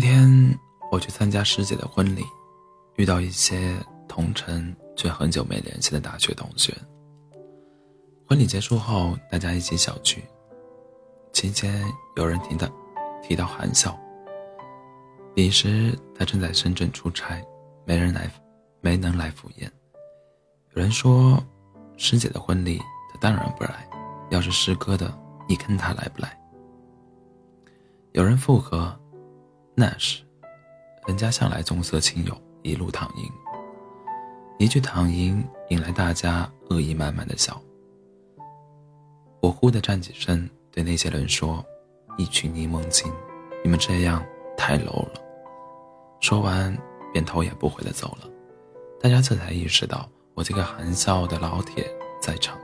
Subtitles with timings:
[0.00, 0.56] 天
[0.92, 2.22] 我去参加师姐的婚礼，
[2.94, 3.74] 遇到一些
[4.06, 6.72] 同城却很久没联系的大学同学。
[8.24, 10.22] 婚礼结束后，大家一起小聚，
[11.32, 11.84] 期间
[12.14, 12.68] 有人提到
[13.24, 13.98] 提到韩笑。
[15.34, 17.44] 彼时他正在深圳出差，
[17.84, 18.30] 没人来，
[18.80, 19.68] 没能来赴宴。
[20.76, 21.42] 有人说，
[21.96, 22.78] 师姐的婚礼
[23.12, 23.84] 他当然不来，
[24.30, 25.12] 要是师哥的，
[25.48, 26.40] 你看他来不来？
[28.12, 28.96] 有人附和。
[29.80, 30.24] 那是，
[31.06, 33.30] 人家向来重色轻友，一路躺赢。
[34.58, 37.62] 一句“躺赢”引来大家恶意满满的笑。
[39.40, 41.64] 我忽地站起身，对那些人说
[42.18, 43.08] ：“一群柠檬精，
[43.62, 44.20] 你们这样
[44.56, 45.22] 太 low 了。”
[46.18, 46.76] 说完，
[47.12, 48.28] 便头也不回地走了。
[49.00, 51.88] 大家这才意识到，我这个含笑的老铁
[52.20, 52.58] 在场。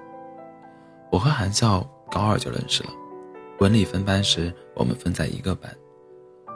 [1.12, 2.90] 我和含笑高二就认识了，
[3.60, 5.72] 文理分班时，我们分在一个班。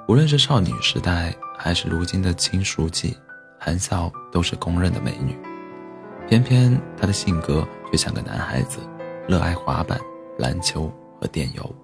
[0.08, 3.14] 无论是少女时代，还是如今的青书记，
[3.60, 5.38] 韩笑都是公认的美女。
[6.26, 8.80] 偏偏她的性格却像个男孩子，
[9.28, 10.00] 热爱滑板、
[10.38, 11.74] 篮球和电游，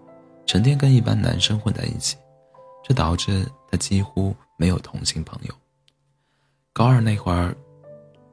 [0.47, 2.16] 成天跟一般男生混在一起，
[2.83, 5.55] 这导致她几乎没有同性朋友。
[6.72, 7.55] 高二那会儿，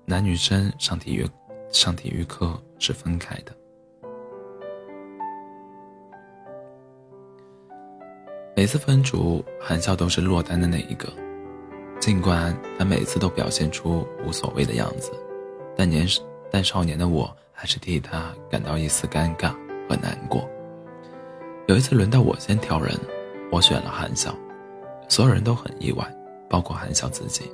[0.06, 1.30] 男女生上体育
[1.70, 3.54] 上体育课是分开的。
[8.54, 11.08] 每次分组，韩笑都是落单的那一个。
[12.00, 15.12] 尽管他每次都表现出无所谓的样子，
[15.78, 16.06] 但年
[16.52, 19.54] 但少年的我还是替他感到一丝尴尬
[19.88, 20.48] 和难过。
[21.68, 22.94] 有一次轮到我先挑人，
[23.52, 24.36] 我选了韩笑，
[25.08, 26.06] 所有人都很意外，
[26.50, 27.50] 包括韩笑自己。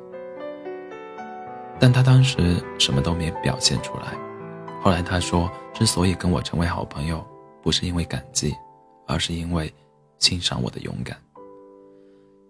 [1.80, 4.18] 但他当时什么都没表现出来。
[4.82, 7.24] 后来他说，之所以跟我成为好朋友，
[7.62, 8.56] 不是因为感激，
[9.06, 9.72] 而是因为。
[10.20, 11.18] 欣赏我的勇敢。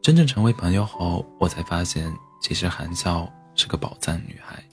[0.02, 4.64] 真正成为朋友后，我才发现，其实韩笑是个宝藏女孩。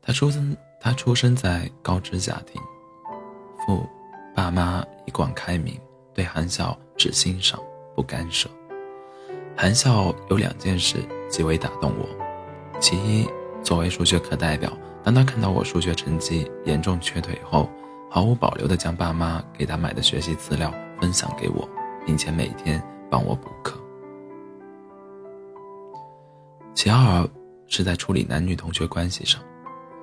[0.00, 2.60] 她出生，她出生在高知家庭，
[3.66, 3.86] 父、
[4.34, 5.78] 爸妈一贯开明，
[6.14, 7.60] 对韩笑只欣赏
[7.94, 8.48] 不干涉。
[9.54, 10.96] 韩笑有两件事
[11.28, 12.08] 极为打动我，
[12.80, 13.28] 其一，
[13.62, 14.72] 作为数学课代表，
[15.04, 17.68] 当他看到我数学成绩严重缺腿后。
[18.14, 21.66] 毫无保留地将爸妈给他买的学习资料分享给我，
[22.04, 22.78] 并且每天
[23.10, 23.74] 帮我补课。
[26.74, 27.26] 其二
[27.68, 29.40] 是在处理男女同学关系上，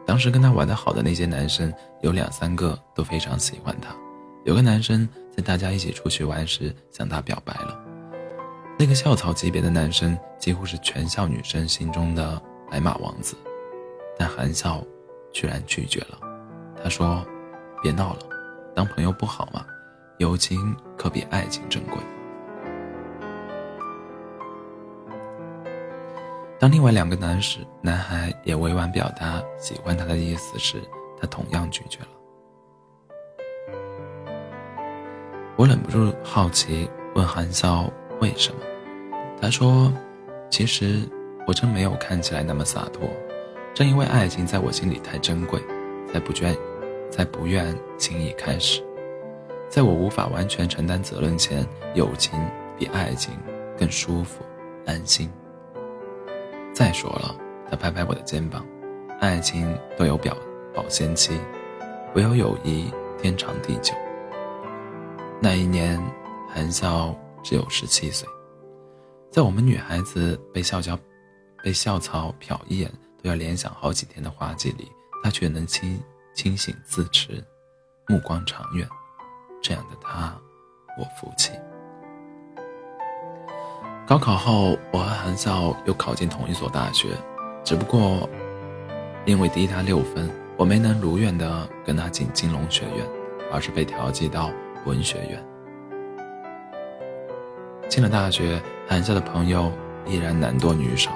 [0.08, 1.72] 当时跟他玩得好的那些男生
[2.02, 3.96] 有两三个都非常喜欢他。
[4.44, 7.80] 有个男生在大家一起出去玩时向他表白了，
[8.80, 12.42] 那个校草级别的男生几乎是全校女生心中的
[12.72, 13.36] 白马王子，
[14.18, 14.84] 但韩笑
[15.32, 16.20] 居然拒绝了。
[16.84, 17.24] 他说。
[17.82, 18.20] 别闹了，
[18.76, 19.66] 当朋友不好吗？
[20.18, 21.98] 友情可比爱情珍贵。
[26.60, 30.82] 当另外两个男士男孩也委婉表达喜欢他的意思时，
[31.18, 32.10] 他同样拒绝了。
[35.56, 38.60] 我忍不住好奇问韩笑为什么，
[39.42, 39.90] 他说
[40.52, 41.00] ：“其实
[41.48, 43.10] 我真没有看起来那么洒脱，
[43.74, 45.62] 正因为爱情在我心里太珍贵，
[46.12, 46.54] 才不愿。”
[47.10, 48.84] 才不愿轻易开始，
[49.70, 52.40] 在我无法完全承担责任前，友情
[52.78, 53.34] 比爱情
[53.78, 54.44] 更舒服、
[54.86, 55.30] 安心。
[56.74, 57.36] 再说了，
[57.70, 58.66] 他拍拍我的肩膀，
[59.20, 60.36] 爱情都有表
[60.74, 61.40] 保鲜期，
[62.16, 63.94] 唯有友谊天长地久。
[65.42, 66.02] 那一年，
[66.48, 68.28] 韩笑只有十七岁，
[69.32, 70.98] 在我们女孩子被校教、
[71.64, 72.90] 被校草瞟一眼
[73.22, 74.90] 都要联想好几天的花季里，
[75.24, 76.00] 他却能轻。
[76.40, 77.44] 清醒自持，
[78.08, 78.88] 目光长远，
[79.62, 80.34] 这样的他，
[80.98, 81.52] 我服气。
[84.08, 87.10] 高考后，我和韩笑又考进同一所大学，
[87.62, 88.30] 只不过
[89.26, 93.06] 因为低他六分，我没能如愿的跟他进金融学院，
[93.52, 94.50] 而是被调剂到
[94.86, 95.46] 文学院。
[97.90, 99.70] 进了大学，韩笑的朋友
[100.06, 101.12] 依然男多女少。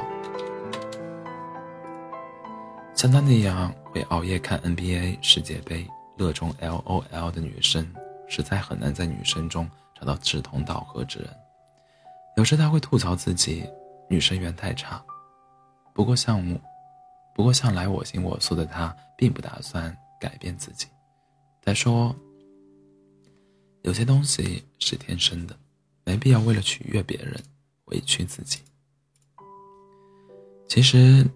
[2.94, 5.88] 像他那样会熬夜看 NBA 世界杯、
[6.18, 7.88] 热衷 LOL 的女生，
[8.28, 11.30] 实在很难在女生中找到志同道合之人。
[12.36, 13.64] 有时她会吐槽自己
[14.10, 15.00] 女生缘太差，
[15.94, 16.60] 不过项目，
[17.36, 20.88] 不过向来我行我素的她，并不打算改变自己。
[21.62, 22.16] 她说
[23.84, 25.56] ：“有些东西是天生的，
[26.04, 27.40] 没必要为了取悦别人
[27.86, 28.58] 委屈自己。”
[30.68, 31.30] 其实。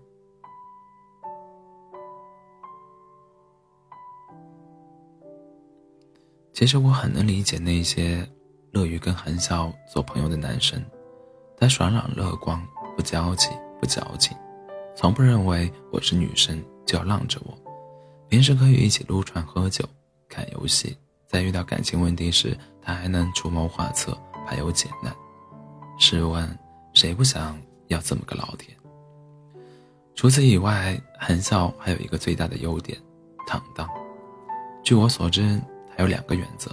[6.57, 8.27] 其实我很能理解那些
[8.71, 10.83] 乐于跟韩笑做朋友的男生，
[11.55, 12.59] 他爽朗乐观，
[12.95, 14.35] 不娇气，不矫情，
[14.95, 17.55] 从不认为我是女生就要让着我。
[18.27, 19.87] 平时可以一起撸串、喝酒、
[20.27, 24.17] 看游戏，在遇到感情问题时，他还能出谋划策，
[24.47, 25.15] 排忧解难。
[25.99, 26.57] 试问，
[26.91, 27.55] 谁不想
[27.89, 28.75] 要这么个老铁？
[30.15, 32.97] 除此以外，韩笑还有一个最大的优点，
[33.45, 33.87] 坦荡。
[34.83, 35.61] 据我所知，
[35.97, 36.69] 还有两个原则。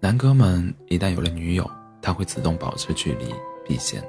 [0.00, 1.70] 男哥们一旦有了女友，
[2.00, 3.32] 他会自动保持距离
[3.62, 4.02] 避嫌。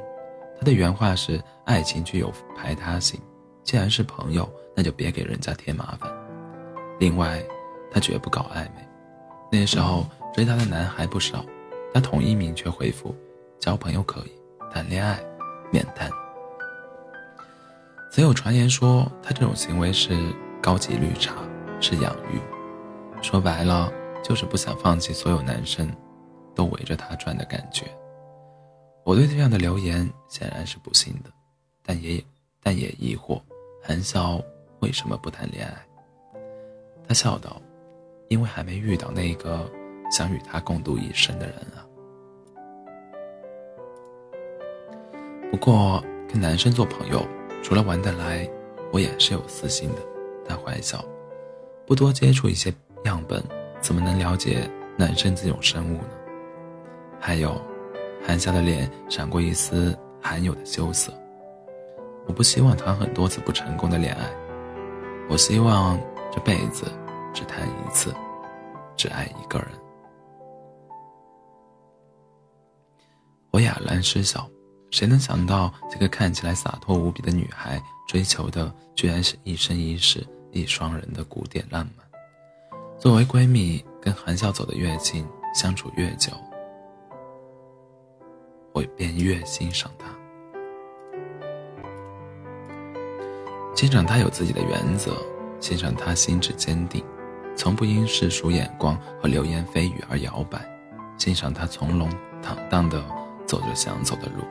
[0.58, 3.20] 他的原话是：“爱情具有排他性，
[3.64, 6.10] 既然是朋友，那就别给人家添麻烦。”
[7.00, 7.44] 另外，
[7.92, 8.88] 他绝不搞暧昧。
[9.52, 11.46] 那时候追他的男孩不少，
[11.94, 13.14] 他统一明确回复
[13.60, 14.32] ：“交朋友可以，
[14.72, 15.20] 谈恋爱
[15.70, 16.10] 免谈。”
[18.10, 20.18] 曾有传言说他这种行为是
[20.64, 21.36] 高级绿茶，
[21.80, 22.40] 是养育。
[23.22, 23.92] 说白了。
[24.24, 25.94] 就是不想放弃所有男生，
[26.56, 27.86] 都围着他转的感觉。
[29.04, 31.30] 我对这样的留言显然是不信的，
[31.84, 32.24] 但也
[32.62, 33.42] 但也疑惑，
[33.84, 34.42] 韩笑
[34.80, 35.76] 为什么不谈恋爱？
[37.06, 37.62] 他笑道
[38.32, 39.70] ：“因为还没遇到那个
[40.10, 41.84] 想与他共度一生的人啊。”
[45.52, 47.28] 不过跟男生做朋友，
[47.62, 48.50] 除了玩得来，
[48.94, 50.13] 我也是有私心的。
[50.48, 51.04] 他坏笑，
[51.86, 52.74] 不多接触一些
[53.06, 53.44] 样本。
[53.82, 56.10] 怎么能了解男生这种生物呢？
[57.20, 57.62] 还有，
[58.26, 61.12] 韩夏的脸闪过一丝罕有的羞涩。
[62.26, 64.32] 我不希望谈很多次不成功的恋爱，
[65.30, 66.00] 我希望
[66.32, 66.86] 这辈子
[67.34, 68.14] 只谈一次，
[68.96, 69.68] 只爱一个人。
[73.52, 74.50] 我哑然失笑，
[74.94, 82.06] 谁能想到这个看起来洒脱无比的女孩，追求的居然是一生一世一双人的古典浪漫？
[83.00, 86.32] 作为闺蜜，跟韩笑走得越近，相处越久，
[88.72, 90.06] 我便越欣赏她。
[93.76, 95.18] 欣赏她有自己的原则，
[95.60, 97.04] 欣赏她心智坚定，
[97.56, 100.64] 从不因世俗眼光和流言蜚语而摇摆，
[101.18, 102.08] 欣赏她从容
[102.44, 103.04] 坦荡地
[103.48, 104.44] 走着想走的路。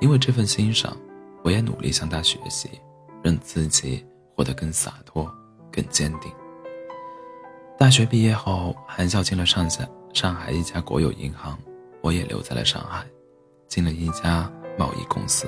[0.00, 0.96] 因为这份欣赏，
[1.42, 2.70] 我也努力向她学习，
[3.22, 4.04] 让自己
[4.34, 5.30] 活得更洒脱、
[5.72, 6.30] 更坚定。
[7.78, 11.58] 大学毕业后，韩笑进了上海上海一家国有银行，
[12.00, 13.04] 我也留在了上海，
[13.68, 15.46] 进了一家贸易公司。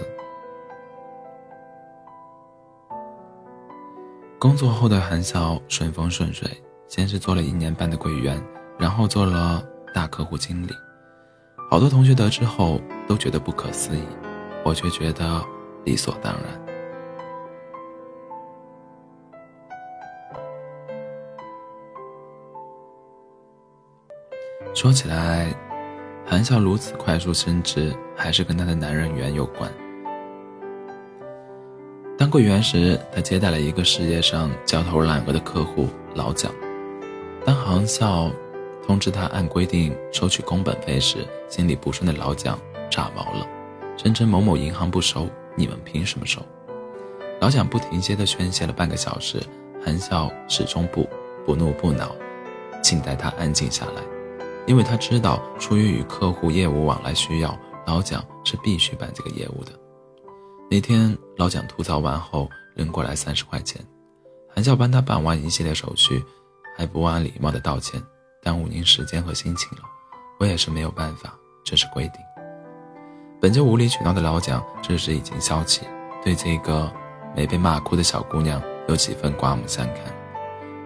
[4.39, 6.49] 工作后的韩笑顺风顺水，
[6.87, 8.41] 先是做了一年半的柜员，
[8.79, 10.71] 然后做了大客户经理。
[11.71, 14.03] 好多同学得知后都觉得不可思议，
[14.65, 15.45] 我却觉得
[15.85, 16.43] 理所当然。
[24.75, 25.53] 说起来，
[26.25, 29.69] 韩笑如此快速升职，还是跟她的男人缘有关。
[32.17, 36.53] 当柜员时，她接待了一个事业上焦头烂额的客户老蒋。
[37.45, 38.31] 当韩笑
[38.87, 42.59] 通知他按规定收取工本费时，心里不顺的老蒋
[42.91, 43.47] 炸毛了，
[43.99, 46.41] 声称某某银行不收，你们凭什么收？
[47.41, 49.43] 老蒋不停歇地宣泄了半个小时，
[49.85, 51.05] 韩笑始终不
[51.45, 52.15] 不怒不恼，
[52.81, 54.03] 静待他安静下来。
[54.69, 57.59] 因为他知道，出于与客户业务往来需要，
[57.89, 59.73] 老蒋是必须办这个业务的。
[60.71, 63.85] 那天，老蒋吐槽完后扔过来三十块钱，
[64.55, 66.25] 韩笑帮他办完一系列手续，
[66.77, 68.01] 还不忘礼貌的道歉
[68.45, 69.83] ：“耽误您时间和心情了，
[70.39, 72.21] 我也是没有办法，这是规定。”
[73.41, 75.83] 本就无理取闹的老蒋这时已经消气，
[76.25, 76.93] 对这个
[77.37, 80.05] 没被骂哭的小姑娘有几分刮目相看，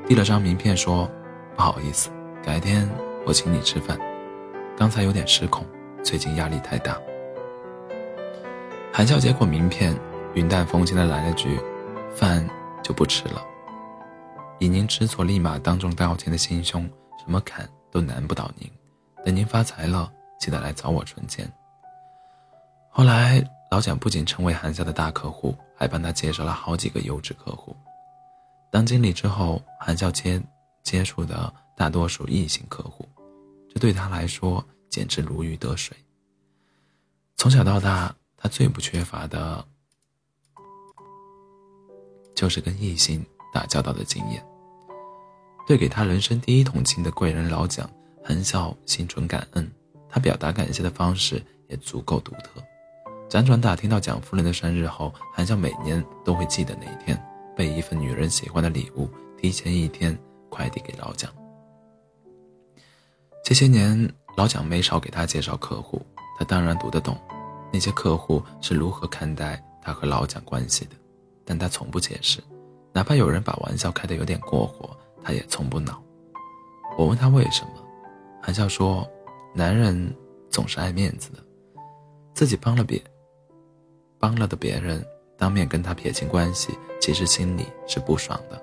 [0.07, 1.09] 递了张名片说
[1.57, 2.11] ：“不好意思，
[2.45, 2.89] 改天。”
[3.25, 3.97] 我请你吃饭，
[4.77, 5.65] 刚才有点失控，
[6.03, 6.99] 最近压力太大。
[8.93, 9.97] 韩笑接过名片，
[10.35, 11.61] 云淡风轻的来了句
[12.13, 12.45] ：“饭
[12.83, 13.41] 就不吃了。”
[14.59, 16.83] 以您知错立马当众道歉的心胸，
[17.17, 18.69] 什么坎都难不倒您。
[19.25, 21.51] 等您发财了，记得来找我存钱。
[22.95, 27.75] 后来，老蒋不仅成为韩笑的大客户，还帮他介绍了好几个优质客户。
[28.71, 30.41] 当经理之后，韩笑接
[30.83, 33.09] 接触的大多数异性客户。
[33.71, 35.97] 这对他来说简直如鱼得水。
[37.39, 39.65] 从小到大，他最不缺乏的，
[42.35, 44.45] 就是跟异性打交道的经验。
[45.67, 47.91] 对给他人生第一桶金的贵人老蒋，
[48.23, 49.73] 韩笑心存感恩。
[50.11, 52.63] 他表达感谢的方式也足够独特。
[53.33, 57.19] 辗转打听到蒋夫人的生日后，韩笑每年都会记得那一天，
[57.57, 59.09] 备一份女人喜欢的礼物，
[59.39, 60.15] 提前一天
[60.51, 61.33] 快递给老蒋。
[63.43, 66.05] 这些年，老蒋没少给他介绍客户，
[66.39, 67.19] 他当然读得懂，
[67.73, 70.91] 那些客户是如何看待他和老蒋关系的，
[71.43, 72.39] 但他从不解释，
[72.93, 76.03] 哪怕有人把玩笑开得有点过火，他也从不恼。
[76.99, 77.83] 我问他为什么，
[78.43, 79.09] 韩笑说
[79.57, 80.15] ：“男人
[80.51, 81.39] 总是爱面子的，
[82.35, 83.03] 自己帮了别
[84.23, 85.05] 帮了的别人，
[85.37, 88.63] 当面跟他撇清关系，其实心里是不爽的，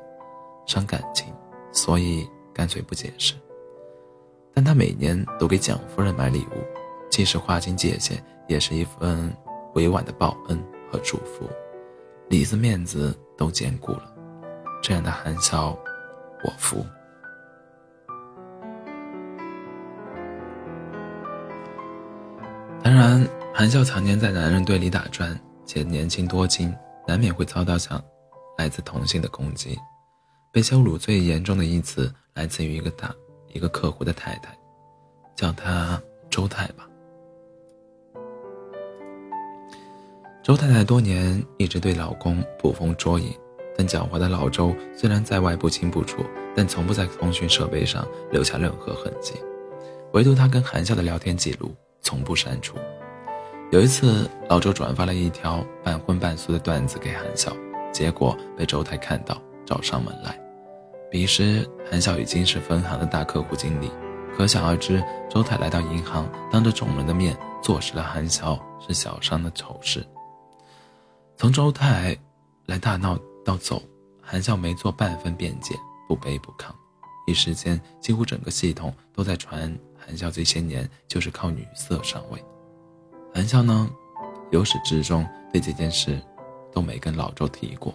[0.65, 1.33] 伤感情，
[1.73, 3.33] 所以干脆不解释。
[4.53, 6.63] 但他每年都给蒋夫人买礼物，
[7.09, 9.35] 即使划清界限，也是一份
[9.73, 10.57] 委婉的报恩
[10.89, 11.45] 和祝福，
[12.29, 14.13] 里子面子都兼顾了，
[14.81, 15.77] 这样的韩笑，
[16.45, 16.85] 我服。”
[22.81, 25.37] 当然，韩笑常年在男人堆里打转，
[25.69, 26.75] 且年轻多金，
[27.07, 28.03] 难免会遭到像
[28.57, 29.77] 来自同性的攻击。
[30.51, 33.13] 被羞辱最严重的一次，来自于一个大
[33.53, 34.51] 一个客户的太太，
[35.35, 36.89] 叫她周太吧。
[40.41, 43.31] 周太太多年一直对老公捕风捉影，
[43.77, 49.35] 但狡猾的老周虽然在外不清不楚，但从不在通讯设备上留下任何痕迹，
[50.13, 51.71] 唯独他跟韩笑的聊天记录。
[52.01, 52.75] 从不删除。
[53.71, 57.55] 有一次，老周转发了一条半荤半素的段子给韩笑，
[57.93, 60.35] 结果被周泰看到，找上门来。
[61.11, 63.91] 彼时，韩笑已经是分行的大客户经理，
[64.35, 70.03] 可想而知，周泰来到银行，当着众人的面坐实了韩笑是小商的丑事。
[71.37, 72.17] 从周泰
[72.65, 73.79] 来大闹到走，
[74.19, 75.75] 韩笑没做半分辩解，
[76.07, 76.71] 不卑不亢。
[77.27, 79.71] 一时间，几乎整个系统都在传。
[79.95, 82.43] 韩笑这些年就是靠女色上位，
[83.33, 83.89] 韩笑呢，
[84.51, 86.19] 由始至终对这件事
[86.71, 87.93] 都没跟老周提过。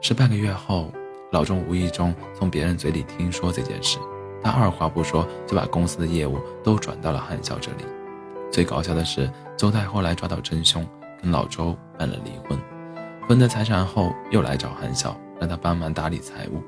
[0.00, 0.92] 是半个月后，
[1.30, 3.98] 老周无意中从别人嘴里听说这件事，
[4.42, 7.84] 他二话不说就把公司的业务都转到了韩笑这里。
[8.50, 10.86] 最搞笑的是，周太后来抓到真凶，
[11.20, 12.58] 跟老周办了离婚，
[13.28, 16.62] 分得财产后又来找韩笑，让他帮忙打理财务。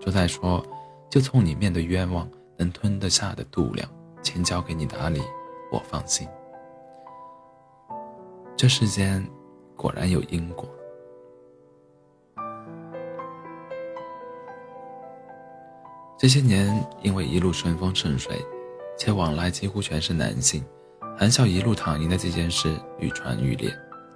[0.00, 0.64] 周太说
[1.10, 3.86] ：“就冲你面对冤枉。”能吞得下的度量，
[4.22, 5.20] 钱交给你打理，
[5.70, 6.26] 我放心。
[8.56, 9.22] 这世间
[9.76, 10.66] 果然有因果。
[16.18, 18.42] 这些年，因为一路顺风顺水，
[18.96, 20.64] 且往来几乎全是男性，
[21.18, 23.70] 韩笑一路躺赢的这件事愈传愈烈。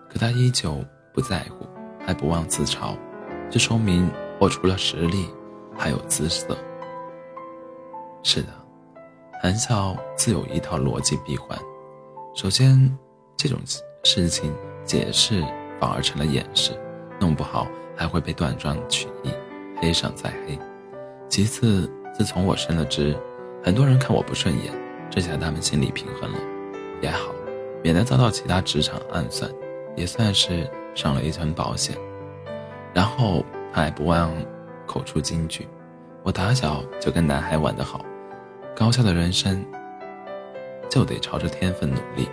[0.09, 0.83] 可他依旧
[1.13, 1.67] 不在乎，
[2.05, 2.97] 还不忘自嘲，
[3.51, 5.29] 这说明我除了实力，
[5.77, 6.57] 还有姿色。
[8.23, 8.49] 是的，
[9.43, 11.59] 韩笑自有一套逻辑闭环。
[12.35, 12.99] 首先，
[13.37, 13.59] 这种
[14.03, 14.55] 事情
[14.85, 15.43] 解释
[15.79, 16.73] 反而成了掩饰，
[17.21, 19.31] 弄不好还会被断章取义，
[19.77, 20.59] 黑上再黑。
[21.29, 23.15] 其次，自从我升了职，
[23.63, 24.73] 很多人看我不顺眼，
[25.11, 26.39] 这下他们心里平衡了，
[27.03, 27.33] 也好，
[27.83, 29.51] 免得遭到其他职场暗算，
[29.95, 31.97] 也算是上了一层保险。
[32.95, 34.33] 然后他还不忘
[34.87, 35.69] 口出金句
[36.25, 38.05] ：“我打小就跟男孩玩得好。”
[38.75, 39.63] 高效的人生，
[40.89, 42.29] 就得朝着天分努力。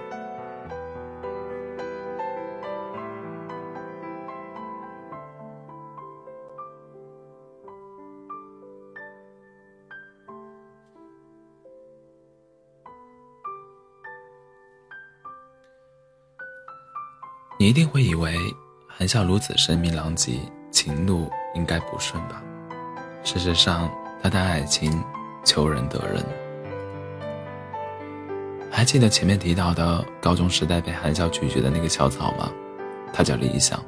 [17.68, 18.34] 一定会以为，
[18.88, 20.40] 韩笑如此声名狼藉，
[20.72, 22.42] 情路应该不顺吧？
[23.26, 23.92] 事实上，
[24.24, 25.04] 他的爱情。
[25.44, 26.26] 求人得人，
[28.70, 32.52] 还记得前面提到的高中时代被韩笑拒绝的那个小草吗？
[33.14, 33.82] 他叫李想。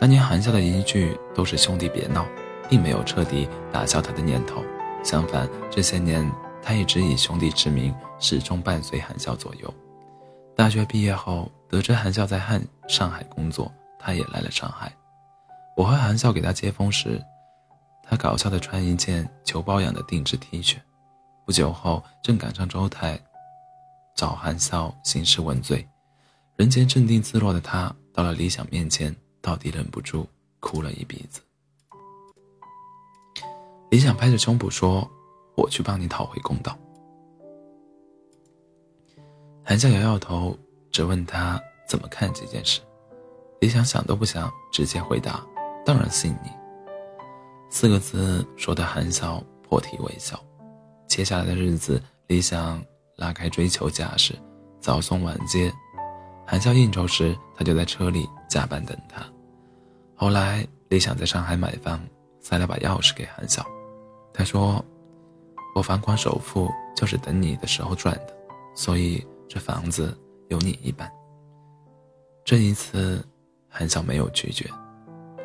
[0.00, 2.26] 当年韩笑的一句“都是兄弟，别闹”，
[2.70, 4.62] 并没有彻底打消他的念头。
[5.02, 6.30] 相反，这些年
[6.62, 9.72] 他一直以兄弟之名，始终伴随韩笑左右。
[10.56, 14.92] 大学毕业后，得知韩笑在汉上海工作，他也来了上海。
[15.76, 17.22] 我和韩笑给他接风时。
[18.10, 20.78] 他搞笑的穿一件求包养的定制 T 恤，
[21.44, 23.20] 不久后正赶上周泰
[24.16, 25.86] 找韩笑兴师问罪，
[26.56, 30.26] 人前镇定自若的他，到了李想面前，到底忍不住
[30.58, 31.42] 哭了一鼻子。
[33.90, 35.06] 李想拍着胸脯说
[35.54, 36.74] ：“我去帮你讨回公道。”
[39.62, 40.58] 韩笑摇摇头，
[40.90, 42.80] 只问他怎么看这件事。
[43.60, 45.44] 李想想都不想，直接回答
[45.84, 46.50] ：“当然信你。”
[47.70, 50.38] 四个字说的韩笑破涕为笑。
[51.06, 52.82] 接下来的日子，李想
[53.16, 54.34] 拉开追求架势，
[54.80, 55.72] 早送晚接。
[56.46, 59.22] 韩笑应酬时，他就在车里加班等他。
[60.14, 62.00] 后来，李想在上海买房，
[62.40, 63.64] 塞了把钥匙给韩笑。
[64.32, 64.84] 他说
[65.74, 68.34] ：“我房款首付就是等你的时候赚的，
[68.74, 70.16] 所以这房子
[70.48, 71.10] 有你一半。”
[72.44, 73.24] 这一次，
[73.68, 74.68] 韩笑没有拒绝，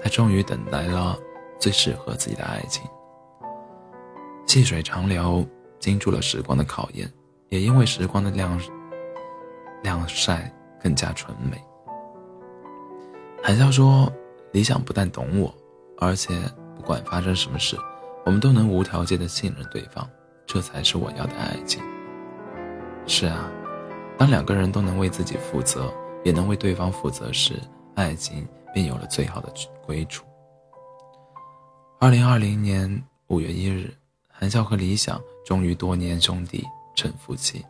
[0.01, 1.17] 他终于等来了
[1.59, 2.83] 最适合自己的爱情。
[4.45, 5.45] 细水长流，
[5.79, 7.11] 经住了时光的考验，
[7.49, 8.59] 也因为时光的晾
[9.81, 11.61] 晾晒更加纯美。
[13.43, 14.11] 韩笑说
[14.53, 15.53] ：“理想不但懂我，
[15.99, 16.33] 而且
[16.75, 17.77] 不管发生什么事。”
[18.25, 20.09] 我们都能无条件的信任对方，
[20.45, 21.83] 这才是我要的爱情。
[23.05, 23.51] 是啊，
[24.17, 25.93] 当两个人都能为自己负责，
[26.23, 27.59] 也能为对方负责时，
[27.95, 29.51] 爱情便有了最好的
[29.85, 30.23] 归处。
[31.99, 33.93] 二零二零年五月一日，
[34.29, 36.63] 韩笑和李想终于多年兄弟
[36.95, 37.63] 成夫妻。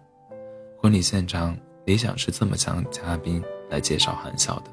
[0.77, 4.71] 婚礼现场，李想是这么向嘉宾来介绍韩笑的：“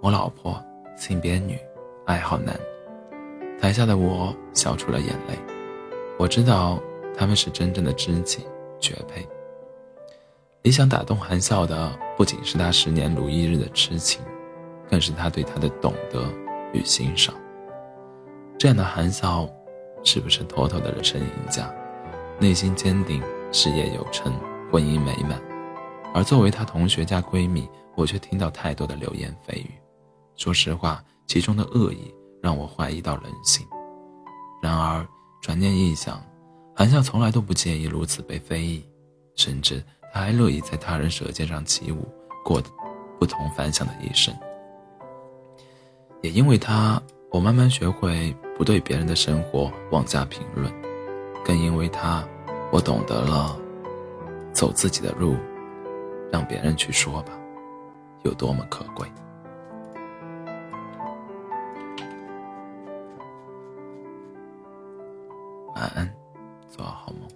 [0.00, 0.62] 我老婆，
[0.96, 1.58] 性别女，
[2.06, 2.58] 爱好男。”
[3.60, 5.36] 台下的我笑出了眼泪，
[6.18, 6.78] 我知道
[7.16, 8.46] 他们是真正的知己
[8.78, 9.26] 绝配。
[10.66, 14.20] 理想打动韩笑的不仅是他十年如一日的痴情，
[14.90, 16.24] 更是他对她的懂得
[16.72, 17.32] 与欣赏。
[18.58, 19.48] 这样的韩笑，
[20.02, 21.72] 是不是妥妥的人生赢家？
[22.40, 24.32] 内心坚定，事业有成，
[24.72, 25.40] 婚姻美满。
[26.12, 29.70] 而作为他同学加闺蜜，我却听到太多的流言蜚语。
[30.34, 32.12] 说实话，其中的恶意。
[32.42, 33.64] 让我怀疑到人性。
[34.60, 35.06] 然而，
[35.40, 36.20] 转念一想，
[36.74, 38.84] 韩笑从来都不介意如此被非议，
[39.36, 39.80] 甚至
[40.16, 42.08] 还乐意在他人舌尖上起舞，
[42.42, 42.60] 过
[43.20, 44.34] 不同凡响的一生。
[46.22, 50.72] 也因为他，我慢慢学会不对别人的生活妄加评论；
[51.44, 52.26] 更因为他，
[52.72, 53.56] 我懂得了
[54.52, 55.36] 走自己的路，
[56.32, 57.32] 让别人去说吧，
[58.24, 59.06] 有多么可贵。
[65.74, 66.10] 晚安，
[66.68, 67.35] 做好梦。